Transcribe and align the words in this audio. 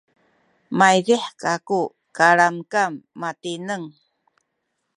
maydih 0.77 1.25
kaku 1.41 1.81
kalamkam 2.17 2.93
matineng 3.21 3.85